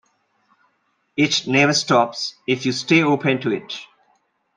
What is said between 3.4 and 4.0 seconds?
to it.